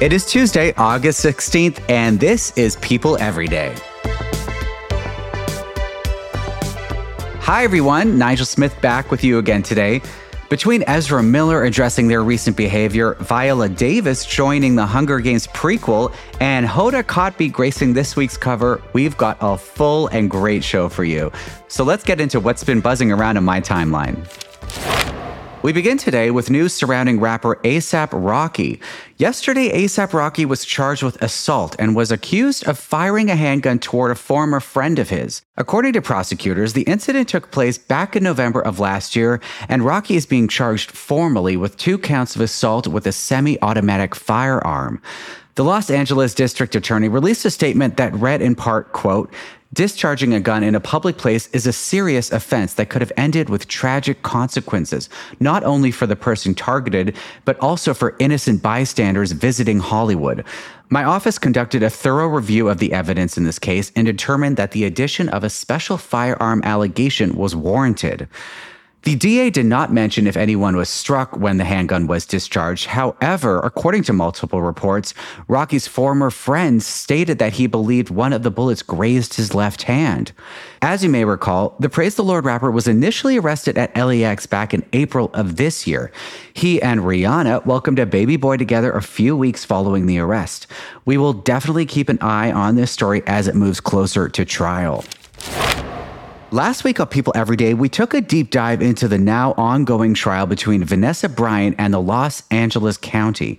[0.00, 3.74] It is Tuesday, August 16th, and this is People Every Day.
[7.42, 8.16] Hi, everyone.
[8.16, 10.00] Nigel Smith back with you again today.
[10.48, 16.66] Between Ezra Miller addressing their recent behavior, Viola Davis joining the Hunger Games prequel, and
[16.66, 21.30] Hoda Kotb gracing this week's cover, we've got a full and great show for you.
[21.68, 24.26] So let's get into what's been buzzing around in my timeline.
[25.62, 28.80] We begin today with news surrounding rapper ASAP Rocky.
[29.18, 34.10] Yesterday, ASAP Rocky was charged with assault and was accused of firing a handgun toward
[34.10, 35.42] a former friend of his.
[35.58, 40.16] According to prosecutors, the incident took place back in November of last year, and Rocky
[40.16, 45.02] is being charged formally with two counts of assault with a semi automatic firearm.
[45.56, 49.30] The Los Angeles district attorney released a statement that read in part, quote,
[49.72, 53.48] Discharging a gun in a public place is a serious offense that could have ended
[53.48, 59.78] with tragic consequences, not only for the person targeted, but also for innocent bystanders visiting
[59.78, 60.44] Hollywood.
[60.88, 64.72] My office conducted a thorough review of the evidence in this case and determined that
[64.72, 68.26] the addition of a special firearm allegation was warranted.
[69.02, 72.86] The DA did not mention if anyone was struck when the handgun was discharged.
[72.86, 75.14] However, according to multiple reports,
[75.48, 80.32] Rocky's former friend stated that he believed one of the bullets grazed his left hand.
[80.82, 84.74] As you may recall, the Praise the Lord rapper was initially arrested at LAX back
[84.74, 86.12] in April of this year.
[86.52, 90.66] He and Rihanna welcomed a baby boy together a few weeks following the arrest.
[91.06, 95.04] We will definitely keep an eye on this story as it moves closer to trial.
[96.52, 100.14] Last week on People Every Day, we took a deep dive into the now ongoing
[100.14, 103.56] trial between Vanessa Bryant and the Los Angeles County.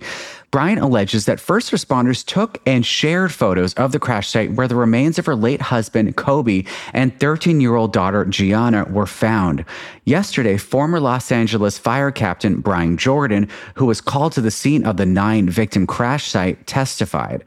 [0.50, 4.76] Bryant alleges that first responders took and shared photos of the crash site where the
[4.76, 9.64] remains of her late husband, Kobe, and 13 year old daughter, Gianna, were found.
[10.04, 14.98] Yesterday, former Los Angeles fire captain Brian Jordan, who was called to the scene of
[14.98, 17.42] the nine victim crash site, testified.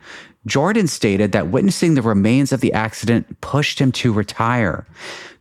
[0.47, 4.88] Jordan stated that witnessing the remains of the accident pushed him to retire.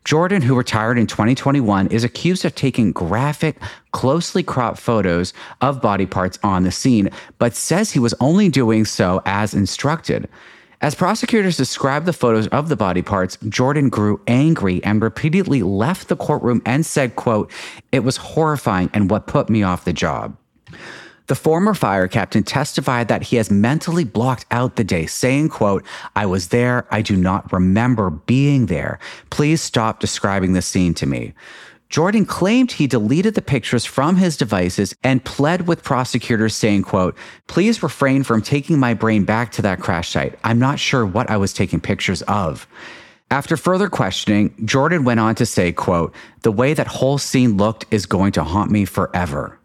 [0.04, 3.56] Jordan, who retired in 2021, is accused of taking graphic,
[3.92, 5.32] closely cropped photos
[5.62, 10.28] of body parts on the scene, but says he was only doing so as instructed.
[10.82, 16.08] As prosecutors described the photos of the body parts, Jordan grew angry and repeatedly left
[16.08, 17.50] the courtroom and said, quote,
[17.90, 20.36] "It was horrifying and what put me off the job."
[21.26, 25.84] The former fire captain testified that he has mentally blocked out the day, saying, quote,
[26.14, 26.86] I was there.
[26.90, 28.98] I do not remember being there.
[29.30, 31.32] Please stop describing the scene to me.
[31.88, 37.16] Jordan claimed he deleted the pictures from his devices and pled with prosecutors saying, quote,
[37.46, 40.38] please refrain from taking my brain back to that crash site.
[40.44, 42.66] I'm not sure what I was taking pictures of.
[43.30, 47.86] After further questioning, Jordan went on to say, quote, the way that whole scene looked
[47.90, 49.58] is going to haunt me forever.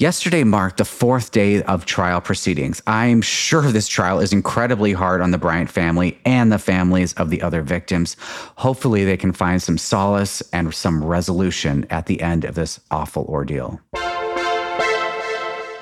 [0.00, 2.80] Yesterday marked the fourth day of trial proceedings.
[2.86, 7.30] I'm sure this trial is incredibly hard on the Bryant family and the families of
[7.30, 8.16] the other victims.
[8.54, 13.24] Hopefully, they can find some solace and some resolution at the end of this awful
[13.24, 13.80] ordeal.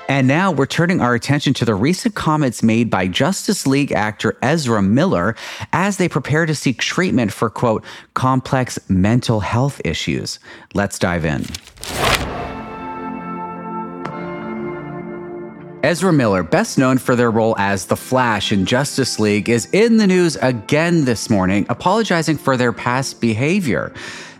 [0.09, 4.35] And now we're turning our attention to the recent comments made by Justice League actor
[4.41, 5.35] Ezra Miller
[5.73, 7.85] as they prepare to seek treatment for, quote,
[8.15, 10.39] complex mental health issues.
[10.73, 11.45] Let's dive in.
[15.87, 19.95] Ezra Miller, best known for their role as The Flash in Justice League, is in
[19.95, 23.93] the news again this morning, apologizing for their past behavior.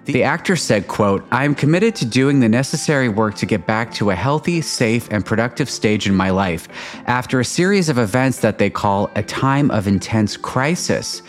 [0.04, 3.94] The actor said, quote, I am committed to doing the necessary work to get back
[3.94, 6.68] to a healthy, safe, and productive stage in my life
[7.08, 11.22] after a series of events that they call a time of intense crisis.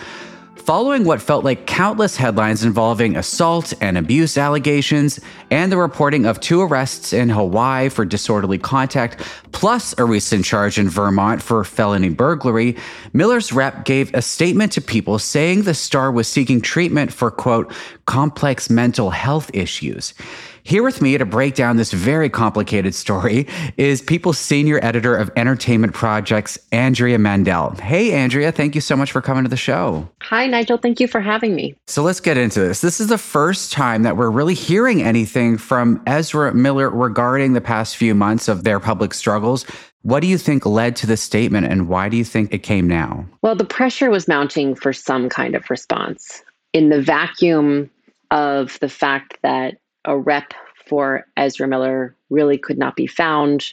[0.68, 5.18] Following what felt like countless headlines involving assault and abuse allegations,
[5.50, 9.18] and the reporting of two arrests in Hawaii for disorderly contact,
[9.52, 12.76] plus a recent charge in Vermont for felony burglary,
[13.14, 17.72] Miller's rep gave a statement to people saying the star was seeking treatment for, quote,
[18.08, 20.14] complex mental health issues.
[20.62, 23.46] Here with me to break down this very complicated story
[23.76, 27.78] is People's senior editor of entertainment projects, Andrea Mandell.
[27.78, 30.08] Hey, Andrea, thank you so much for coming to the show.
[30.22, 30.78] Hi, Nigel.
[30.78, 31.74] Thank you for having me.
[31.86, 32.80] So let's get into this.
[32.80, 37.60] This is the first time that we're really hearing anything from Ezra Miller regarding the
[37.60, 39.64] past few months of their public struggles.
[40.02, 42.88] What do you think led to this statement and why do you think it came
[42.88, 43.26] now?
[43.42, 46.42] Well, the pressure was mounting for some kind of response.
[46.72, 47.90] In the vacuum
[48.30, 50.54] of the fact that a rep
[50.86, 53.72] for Ezra Miller really could not be found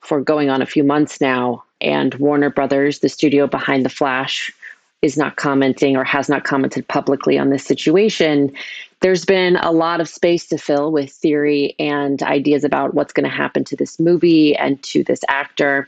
[0.00, 4.52] for going on a few months now, and Warner Brothers, the studio behind The Flash,
[5.02, 8.52] is not commenting or has not commented publicly on this situation,
[9.00, 13.28] there's been a lot of space to fill with theory and ideas about what's going
[13.28, 15.86] to happen to this movie and to this actor.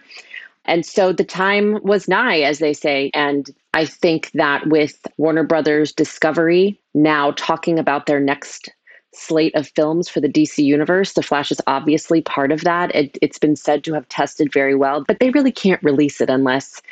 [0.67, 3.11] And so the time was nigh, as they say.
[3.15, 8.71] And I think that with Warner Brothers Discovery now talking about their next
[9.15, 12.93] slate of films for the DC universe, The Flash is obviously part of that.
[12.93, 16.29] It, it's been said to have tested very well, but they really can't release it
[16.29, 16.83] unless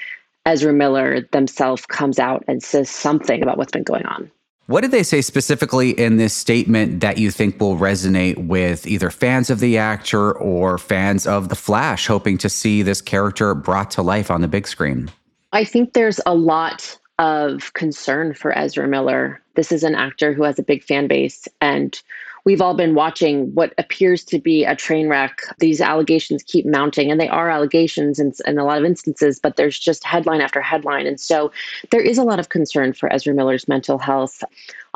[0.44, 4.30] Ezra Miller themselves comes out and says something about what's been going on.
[4.66, 9.10] What did they say specifically in this statement that you think will resonate with either
[9.10, 13.90] fans of the actor or fans of The Flash, hoping to see this character brought
[13.92, 15.10] to life on the big screen?
[15.56, 19.40] I think there's a lot of concern for Ezra Miller.
[19.54, 21.98] This is an actor who has a big fan base, and
[22.44, 25.40] we've all been watching what appears to be a train wreck.
[25.58, 29.56] These allegations keep mounting, and they are allegations in, in, a lot of instances, but
[29.56, 31.06] there's just headline after headline.
[31.06, 31.50] And so
[31.90, 34.44] there is a lot of concern for Ezra Miller's mental health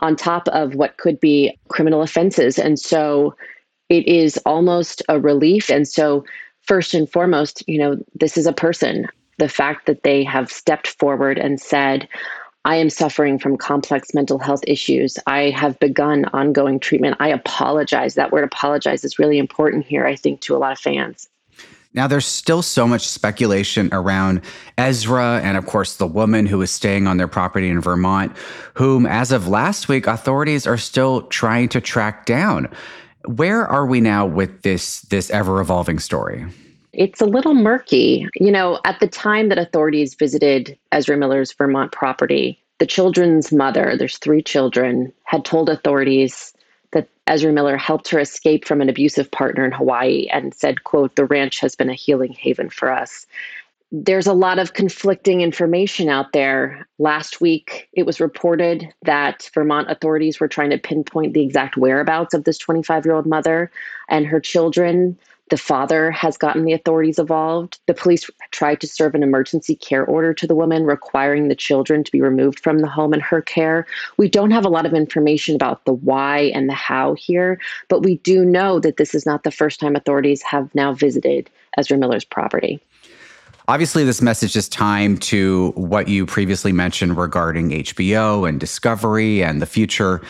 [0.01, 2.59] on top of what could be criminal offenses.
[2.59, 3.35] And so
[3.89, 5.71] it is almost a relief.
[5.71, 6.23] And so,
[6.61, 9.09] first and foremost, you know, this is a person.
[9.41, 12.07] The fact that they have stepped forward and said,
[12.67, 15.19] I am suffering from complex mental health issues.
[15.27, 17.17] I have begun ongoing treatment.
[17.21, 18.17] I apologize.
[18.17, 21.27] That word apologize is really important here, I think, to a lot of fans.
[21.95, 24.43] Now, there's still so much speculation around
[24.77, 28.37] Ezra and, of course, the woman who is staying on their property in Vermont,
[28.75, 32.69] whom, as of last week, authorities are still trying to track down.
[33.25, 36.45] Where are we now with this, this ever evolving story?
[36.93, 38.27] It's a little murky.
[38.35, 43.95] You know, at the time that authorities visited Ezra Miller's Vermont property, the children's mother,
[43.97, 46.55] there's three children, had told authorities
[46.93, 51.15] that Ezra Miller helped her escape from an abusive partner in Hawaii and said, quote,
[51.15, 53.27] the ranch has been a healing haven for us.
[53.93, 56.87] There's a lot of conflicting information out there.
[56.99, 62.33] Last week, it was reported that Vermont authorities were trying to pinpoint the exact whereabouts
[62.33, 63.71] of this 25 year old mother
[64.09, 65.19] and her children.
[65.51, 67.81] The father has gotten the authorities involved.
[67.87, 72.05] The police tried to serve an emergency care order to the woman, requiring the children
[72.05, 73.85] to be removed from the home in her care.
[74.17, 78.05] We don't have a lot of information about the why and the how here, but
[78.05, 81.99] we do know that this is not the first time authorities have now visited Ezra
[81.99, 82.81] Miller's property.
[83.71, 89.63] Obviously, this message is timed to what you previously mentioned regarding HBO and Discovery and
[89.63, 90.21] the future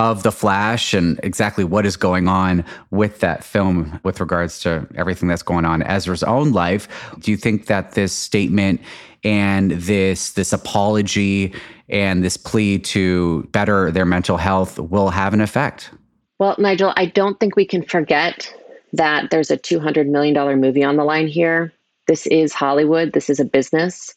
[0.00, 4.84] of The Flash and exactly what is going on with that film with regards to
[4.96, 6.88] everything that's going on in Ezra's own life.
[7.20, 8.80] Do you think that this statement
[9.22, 11.54] and this this apology
[11.88, 15.92] and this plea to better their mental health will have an effect?
[16.40, 18.52] Well, Nigel, I don't think we can forget
[18.92, 21.72] that there's a $200 million movie on the line here
[22.08, 23.12] this is Hollywood.
[23.12, 24.14] This is a business.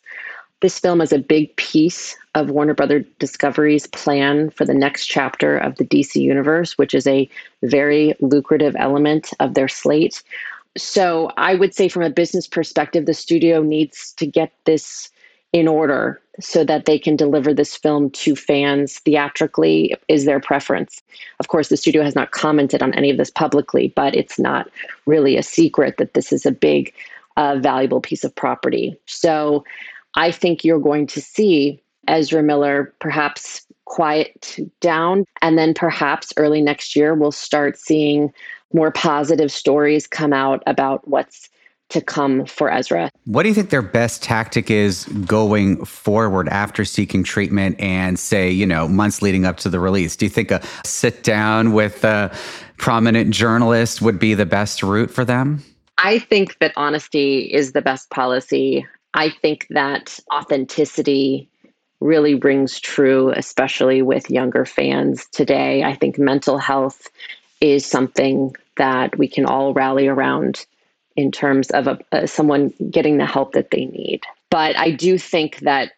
[0.61, 5.57] This film is a big piece of Warner Brother Discovery's plan for the next chapter
[5.57, 7.29] of the DC universe, which is a
[7.63, 10.23] very lucrative element of their slate.
[10.77, 15.09] So I would say, from a business perspective, the studio needs to get this
[15.51, 21.01] in order so that they can deliver this film to fans theatrically is their preference.
[21.39, 24.69] Of course, the studio has not commented on any of this publicly, but it's not
[25.05, 26.93] really a secret that this is a big
[27.41, 28.95] a valuable piece of property.
[29.07, 29.63] So
[30.15, 35.25] I think you're going to see Ezra Miller perhaps quiet down.
[35.41, 38.31] And then perhaps early next year, we'll start seeing
[38.73, 41.49] more positive stories come out about what's
[41.89, 43.09] to come for Ezra.
[43.25, 48.49] What do you think their best tactic is going forward after seeking treatment and say,
[48.49, 50.15] you know, months leading up to the release?
[50.15, 52.33] Do you think a sit down with a
[52.77, 55.63] prominent journalist would be the best route for them?
[56.03, 58.85] I think that honesty is the best policy.
[59.13, 61.47] I think that authenticity
[61.99, 65.83] really rings true, especially with younger fans today.
[65.83, 67.07] I think mental health
[67.61, 70.65] is something that we can all rally around
[71.15, 74.21] in terms of a, someone getting the help that they need.
[74.49, 75.91] But I do think that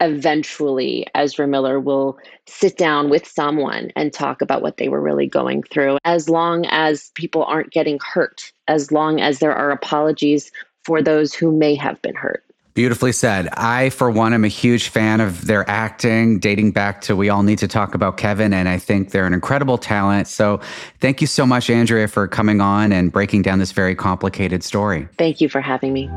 [0.00, 5.26] eventually Ezra Miller will sit down with someone and talk about what they were really
[5.26, 10.50] going through, as long as people aren't getting hurt, as long as there are apologies
[10.84, 12.44] for those who may have been hurt.
[12.74, 13.48] Beautifully said.
[13.54, 17.42] I, for one, am a huge fan of their acting, dating back to We All
[17.42, 20.28] Need to Talk About Kevin, and I think they're an incredible talent.
[20.28, 20.60] So
[21.00, 25.08] thank you so much, Andrea, for coming on and breaking down this very complicated story.
[25.18, 26.08] Thank you for having me.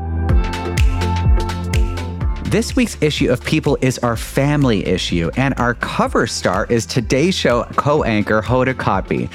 [2.52, 7.34] This week's issue of People is our family issue, and our cover star is today's
[7.34, 9.30] show co anchor Hoda Kotb.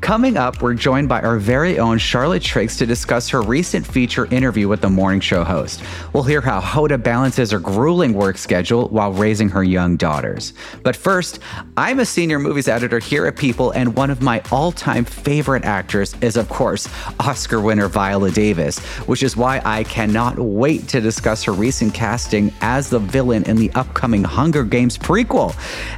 [0.00, 4.26] Coming up, we're joined by our very own Charlotte Triggs to discuss her recent feature
[4.26, 5.82] interview with the morning show host.
[6.14, 10.54] We'll hear how Hoda balances her grueling work schedule while raising her young daughters.
[10.82, 11.40] But first,
[11.76, 15.64] I'm a senior movies editor here at People, and one of my all time favorite
[15.64, 16.88] actors is, of course,
[17.20, 22.52] Oscar winner Viola Davis, which is why I cannot wait to discuss her recent casting
[22.60, 25.54] as the villain in the upcoming Hunger Games prequel.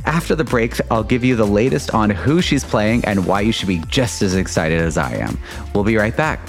[0.07, 3.52] After the break, I'll give you the latest on who she's playing and why you
[3.52, 5.39] should be just as excited as I am.
[5.75, 6.41] We'll be right back.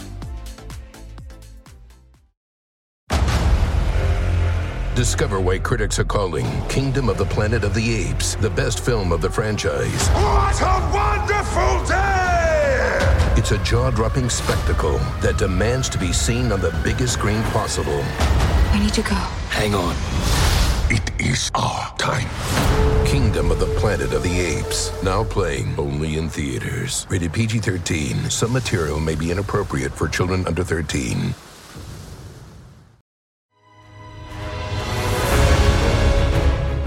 [4.96, 9.12] Discover why critics are calling Kingdom of the Planet of the Apes the best film
[9.12, 10.10] of the franchise.
[10.10, 12.42] What a wonderful day!
[13.38, 18.04] It's a jaw dropping spectacle that demands to be seen on the biggest screen possible.
[18.04, 19.16] I need to go.
[19.50, 19.96] Hang on.
[20.92, 22.28] It is our time.
[23.12, 24.90] Kingdom of the Planet of the Apes.
[25.04, 27.06] Now playing only in theaters.
[27.10, 28.30] Rated PG 13.
[28.30, 31.36] Some material may be inappropriate for children under 13.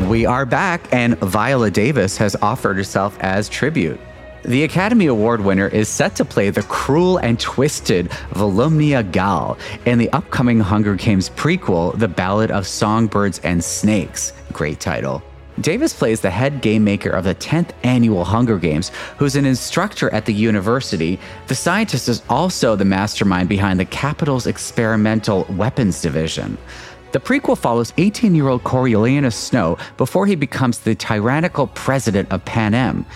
[0.08, 4.00] We are back, and Viola Davis has offered herself as tribute.
[4.46, 9.98] The Academy Award winner is set to play the cruel and twisted Volumnia Gaul in
[9.98, 14.32] the upcoming Hunger Games prequel, The Ballad of Songbirds and Snakes.
[14.54, 15.22] Great title.
[15.60, 20.10] Davis plays the head game maker of the 10th annual Hunger Games, who's an instructor
[20.10, 21.18] at the university.
[21.46, 26.58] The scientist is also the mastermind behind the Capitol's experimental weapons division.
[27.12, 32.44] The prequel follows 18 year old Coriolanus Snow before he becomes the tyrannical president of
[32.44, 33.06] Pan Panem.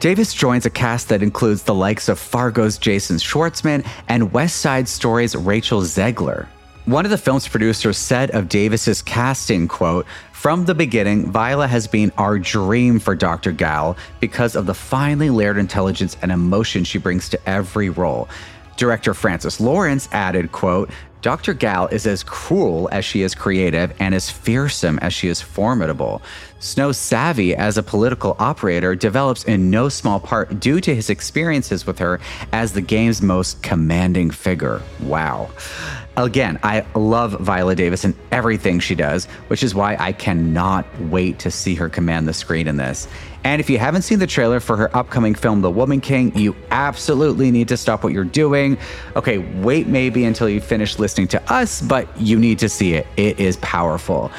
[0.00, 4.88] Davis joins a cast that includes the likes of Fargo's Jason Schwartzman and West Side
[4.88, 6.46] Story's Rachel Zegler.
[6.86, 10.04] One of the film's producers said of Davis's casting, quote,
[10.44, 13.50] from the beginning, Viola has been our dream for Dr.
[13.50, 18.28] Gaul because of the finely layered intelligence and emotion she brings to every role.
[18.76, 20.90] Director Francis Lawrence added, quote,
[21.22, 21.54] Dr.
[21.54, 26.20] Gaul is as cruel as she is creative and as fearsome as she is formidable.
[26.60, 31.86] Snow's savvy as a political operator develops in no small part due to his experiences
[31.86, 32.20] with her
[32.52, 34.82] as the game's most commanding figure.
[35.00, 35.48] Wow.
[36.16, 41.40] Again, I love Viola Davis and everything she does, which is why I cannot wait
[41.40, 43.08] to see her command the screen in this.
[43.42, 46.54] And if you haven't seen the trailer for her upcoming film, The Woman King, you
[46.70, 48.78] absolutely need to stop what you're doing.
[49.16, 53.08] Okay, wait maybe until you finish listening to us, but you need to see it.
[53.16, 54.30] It is powerful.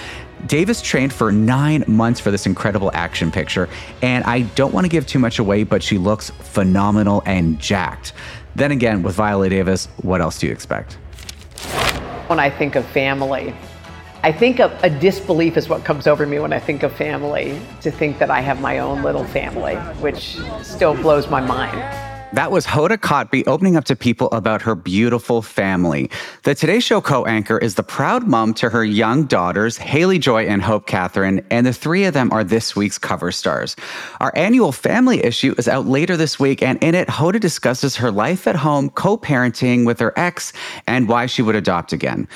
[0.48, 3.68] Davis trained for nine months for this incredible action picture,
[4.02, 8.14] and I don't want to give too much away, but she looks phenomenal and jacked.
[8.56, 10.98] Then again, with Viola Davis, what else do you expect?
[12.28, 13.54] When I think of family,
[14.24, 17.62] I think of a disbelief is what comes over me when I think of family,
[17.82, 22.15] to think that I have my own little family, which still blows my mind.
[22.34, 26.10] That was Hoda Kotb opening up to people about her beautiful family.
[26.44, 30.46] The Today Show co anchor is the proud mom to her young daughters, Haley Joy
[30.46, 33.76] and Hope Catherine, and the three of them are this week's cover stars.
[34.20, 38.12] Our annual family issue is out later this week, and in it, Hoda discusses her
[38.12, 40.52] life at home, co parenting with her ex,
[40.88, 42.28] and why she would adopt again.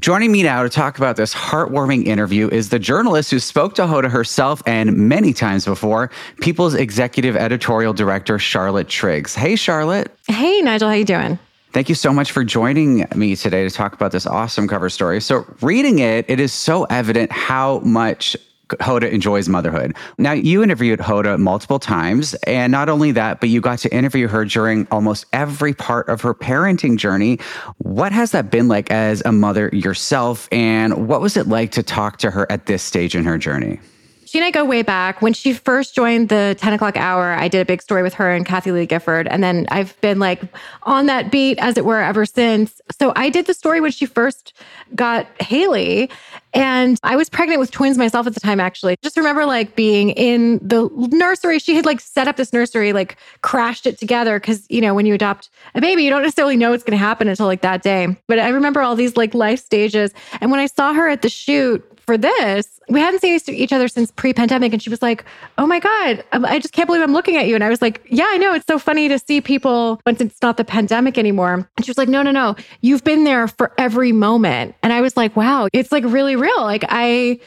[0.00, 3.82] Joining me now to talk about this heartwarming interview is the journalist who spoke to
[3.82, 9.34] Hoda herself and many times before, People's Executive Editorial Director Charlotte Triggs.
[9.34, 10.16] Hey, Charlotte.
[10.28, 11.36] Hey, Nigel, how you doing?
[11.72, 15.20] Thank you so much for joining me today to talk about this awesome cover story.
[15.20, 18.36] So, reading it, it is so evident how much
[18.68, 19.96] Hoda enjoys motherhood.
[20.18, 24.28] Now, you interviewed Hoda multiple times, and not only that, but you got to interview
[24.28, 27.38] her during almost every part of her parenting journey.
[27.78, 31.82] What has that been like as a mother yourself, and what was it like to
[31.82, 33.80] talk to her at this stage in her journey?
[34.28, 35.22] She and I go way back.
[35.22, 38.30] When she first joined the 10 o'clock hour, I did a big story with her
[38.30, 39.26] and Kathie Lee Gifford.
[39.26, 40.42] And then I've been like
[40.82, 42.78] on that beat, as it were, ever since.
[43.00, 44.52] So I did the story when she first
[44.94, 46.10] got Haley.
[46.52, 48.96] And I was pregnant with twins myself at the time, actually.
[49.02, 51.58] Just remember like being in the nursery.
[51.58, 54.38] She had like set up this nursery, like crashed it together.
[54.40, 57.02] Cause, you know, when you adopt a baby, you don't necessarily know what's going to
[57.02, 58.14] happen until like that day.
[58.26, 60.12] But I remember all these like life stages.
[60.42, 63.86] And when I saw her at the shoot for this, we hadn't seen each other
[63.86, 64.72] since pre pandemic.
[64.72, 65.26] And she was like,
[65.58, 67.54] Oh my God, um, I just can't believe I'm looking at you.
[67.54, 68.54] And I was like, Yeah, I know.
[68.54, 71.68] It's so funny to see people once it's not the pandemic anymore.
[71.76, 72.56] And she was like, No, no, no.
[72.80, 74.74] You've been there for every moment.
[74.82, 76.62] And I was like, Wow, it's like really real.
[76.62, 77.40] Like, I,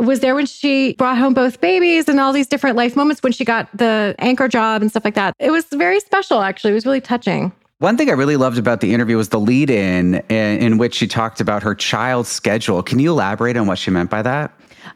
[0.00, 3.30] was there when she brought home both babies and all these different life moments when
[3.30, 5.34] she got the anchor job and stuff like that.
[5.38, 6.72] It was very special, actually.
[6.72, 7.52] It was really touching.
[7.78, 10.94] One thing I really loved about the interview was the lead in, eh, in which
[10.94, 12.82] she talked about her child's schedule.
[12.82, 14.52] Can you elaborate on what she meant by that?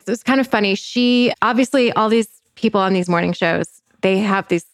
[0.06, 0.74] So it's kind of funny.
[0.74, 4.64] She obviously, all these people on these morning shows, they have these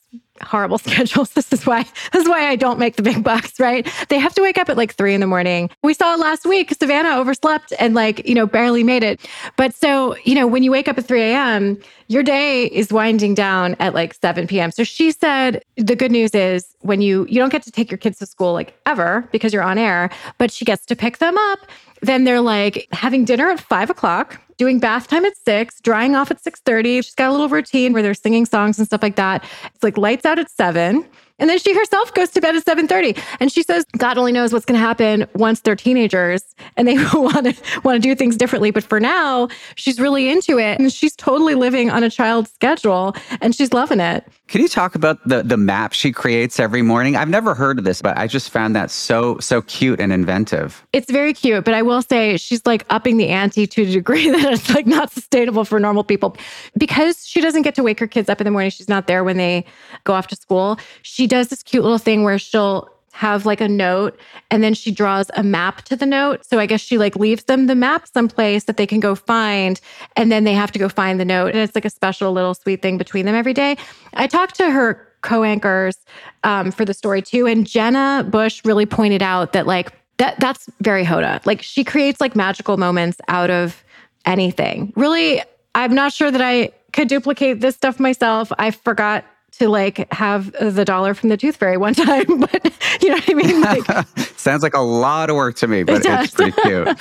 [0.43, 1.31] horrible schedules.
[1.31, 3.89] This is why this is why I don't make the big bucks, right?
[4.09, 5.71] They have to wake up at like three in the morning.
[5.83, 9.21] We saw last week Savannah overslept and like, you know, barely made it.
[9.57, 13.35] But so, you know, when you wake up at 3 a.m., your day is winding
[13.35, 14.71] down at like 7 p.m.
[14.71, 17.99] So she said the good news is when you you don't get to take your
[17.99, 21.37] kids to school like ever because you're on air, but she gets to pick them
[21.39, 21.61] up.
[22.05, 26.31] Then they're like having dinner at five o'clock doing bath time at six, drying off
[26.31, 27.03] at 6:30.
[27.03, 29.43] She's got a little routine where they're singing songs and stuff like that.
[29.75, 31.07] It's like lights out at seven.
[31.39, 34.53] And then she herself goes to bed at 7:30 and she says God only knows
[34.53, 38.37] what's going to happen once they're teenagers and they want to want to do things
[38.37, 42.53] differently but for now she's really into it and she's totally living on a child's
[42.53, 44.25] schedule and she's loving it.
[44.47, 47.17] Can you talk about the the map she creates every morning?
[47.17, 50.87] I've never heard of this but I just found that so so cute and inventive.
[50.93, 54.31] It's very cute but I will say she's like upping the ante to a degree
[54.31, 56.37] that it's like not sustainable for normal people
[56.79, 59.25] because she doesn't get to wake her kids up in the morning she's not there
[59.25, 59.65] when they
[60.05, 60.79] go off to school.
[61.03, 64.75] She she does this cute little thing where she'll have like a note and then
[64.75, 66.45] she draws a map to the note.
[66.45, 69.81] So I guess she like leaves them the map someplace that they can go find
[70.17, 71.47] and then they have to go find the note.
[71.47, 73.79] And it's like a special little sweet thing between them every day.
[74.13, 75.97] I talked to her co-anchors
[76.43, 77.47] um, for the story too.
[77.47, 81.41] And Jenna Bush really pointed out that like that that's very Hoda.
[81.47, 83.83] Like she creates like magical moments out of
[84.27, 84.93] anything.
[84.95, 85.41] Really,
[85.75, 88.53] I'm not sure that I could duplicate this stuff myself.
[88.59, 89.25] I forgot
[89.59, 93.31] to like have the dollar from the tooth fairy one time, but you know what
[93.31, 93.61] I mean?
[93.61, 94.09] Like,
[94.45, 96.87] Sounds like a lot of work to me, but it it's pretty cute.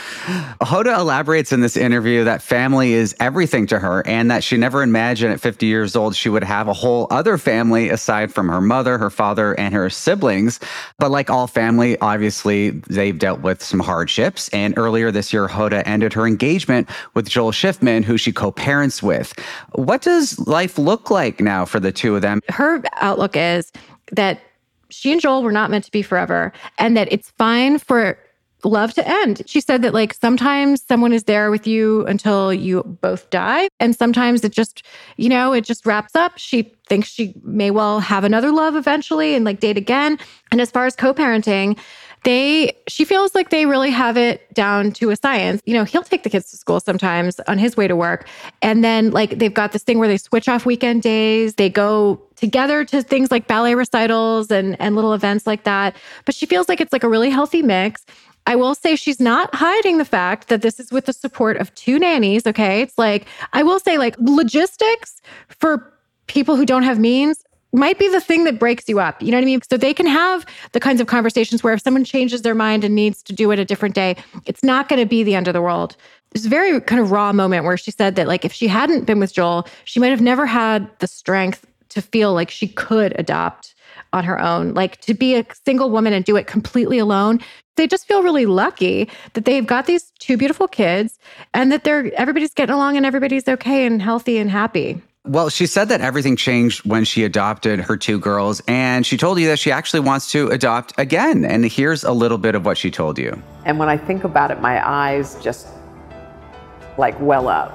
[0.62, 4.82] Hoda elaborates in this interview that family is everything to her and that she never
[4.82, 8.62] imagined at 50 years old she would have a whole other family aside from her
[8.62, 10.62] mother, her father, and her siblings.
[11.00, 14.48] But like all family, obviously, they've dealt with some hardships.
[14.50, 19.04] And earlier this year, Hoda ended her engagement with Joel Schiffman, who she co parents
[19.04, 19.38] with.
[19.74, 22.40] What does life look like now for the two of them?
[22.50, 23.72] Her outlook is
[24.12, 24.40] that
[24.90, 28.18] she and Joel were not meant to be forever and that it's fine for
[28.66, 29.42] love to end.
[29.46, 33.96] She said that like sometimes someone is there with you until you both die and
[33.96, 34.84] sometimes it just,
[35.18, 36.38] you know, it just wraps up.
[36.38, 40.18] She thinks she may well have another love eventually and like date again.
[40.52, 41.78] And as far as co-parenting,
[42.24, 45.62] they she feels like they really have it down to a science.
[45.66, 48.28] You know, he'll take the kids to school sometimes on his way to work.
[48.62, 51.56] And then like they've got this thing where they switch off weekend days.
[51.56, 55.96] They go together to things like ballet recitals and and little events like that.
[56.26, 58.06] But she feels like it's like a really healthy mix.
[58.46, 61.74] I will say she's not hiding the fact that this is with the support of
[61.76, 62.82] two nannies, okay?
[62.82, 65.90] It's like I will say like logistics for
[66.28, 69.22] people who don't have means might be the thing that breaks you up.
[69.24, 69.62] You know what I mean?
[69.68, 72.94] So they can have the kinds of conversations where if someone changes their mind and
[72.94, 75.54] needs to do it a different day, it's not going to be the end of
[75.54, 75.96] the world.
[76.36, 79.06] It's a very kind of raw moment where she said that like if she hadn't
[79.06, 83.18] been with Joel, she might have never had the strength to feel like she could
[83.20, 83.76] adopt
[84.12, 84.74] on her own.
[84.74, 87.40] Like to be a single woman and do it completely alone.
[87.76, 91.18] They just feel really lucky that they've got these two beautiful kids
[91.54, 95.02] and that they're everybody's getting along and everybody's okay and healthy and happy.
[95.26, 99.40] Well, she said that everything changed when she adopted her two girls, and she told
[99.40, 101.46] you that she actually wants to adopt again.
[101.46, 103.42] And here's a little bit of what she told you.
[103.64, 105.70] And when I think about it, my eyes just
[106.98, 107.72] like well up.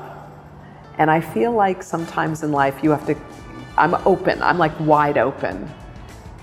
[0.98, 3.16] And I feel like sometimes in life you have to,
[3.78, 5.68] I'm open, I'm like wide open.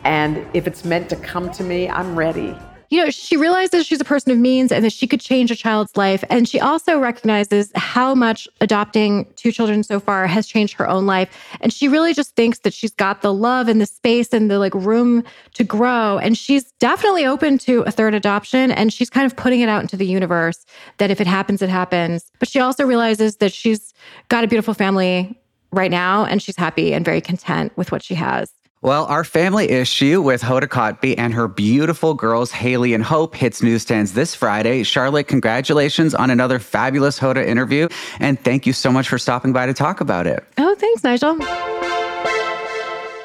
[0.04, 2.56] And if it's meant to come to me, I'm ready
[2.90, 5.56] you know, she realizes she's a person of means and that she could change a
[5.56, 6.24] child's life.
[6.30, 11.06] And she also recognizes how much adopting two children so far has changed her own
[11.06, 11.30] life.
[11.62, 14.60] And she really just thinks that she's got the love and the space and the
[14.60, 16.20] like room to grow.
[16.20, 18.72] And she's definitely open to a third adoption.
[18.72, 20.66] And she's kind of putting it out into the universe
[20.98, 22.32] that if it happens, it happens.
[22.40, 23.94] But she also realizes that she's
[24.30, 25.38] got a beautiful family
[25.76, 28.52] right now and she's happy and very content with what she has.
[28.82, 33.64] Well, our family issue with Hoda Kotb and her beautiful girls, Haley and Hope, hits
[33.64, 34.84] newsstands this Friday.
[34.84, 37.88] Charlotte, congratulations on another fabulous Hoda interview.
[38.20, 40.44] And thank you so much for stopping by to talk about it.
[40.60, 41.38] Oh, thanks, Nigel.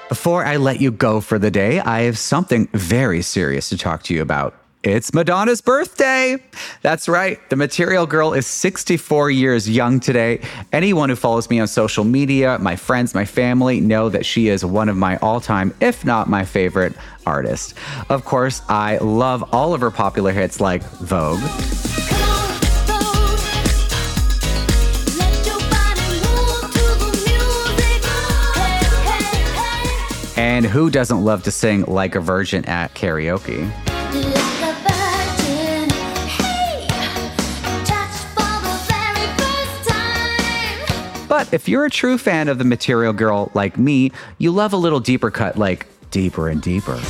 [0.08, 4.02] Before I let you go for the day, I have something very serious to talk
[4.04, 4.54] to you about.
[4.83, 6.38] It's Madonna's birthday.
[6.81, 7.38] That's right.
[7.51, 10.40] The Material Girl is 64 years young today.
[10.73, 14.64] Anyone who follows me on social media, my friends, my family, know that she is
[14.64, 16.95] one of my all time, if not my favorite,
[17.27, 17.75] artists.
[18.09, 21.40] Of course, I love all of her popular hits like Vogue.
[30.38, 33.71] And who doesn't love to sing like a virgin at karaoke?
[41.52, 45.00] If you're a true fan of the Material Girl like me, you love a little
[45.00, 47.00] deeper cut like Deeper and Deeper.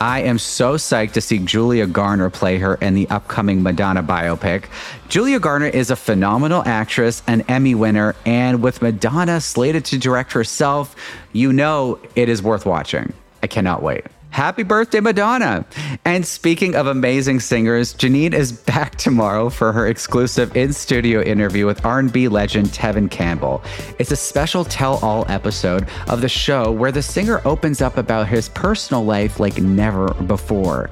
[0.00, 4.64] I am so psyched to see Julia Garner play her in the upcoming Madonna biopic.
[5.08, 10.32] Julia Garner is a phenomenal actress, an Emmy winner, and with Madonna slated to direct
[10.32, 10.94] herself,
[11.32, 13.14] you know it is worth watching.
[13.42, 14.04] I cannot wait.
[14.34, 15.64] Happy birthday, Madonna!
[16.04, 21.86] And speaking of amazing singers, Janine is back tomorrow for her exclusive in-studio interview with
[21.86, 23.62] R&B legend Tevin Campbell.
[24.00, 28.48] It's a special tell-all episode of the show where the singer opens up about his
[28.48, 30.90] personal life like never before.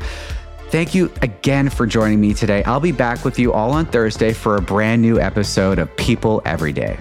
[0.71, 2.63] Thank you again for joining me today.
[2.63, 6.43] I'll be back with you all on Thursday for a brand new episode of People
[6.45, 6.97] Every Day.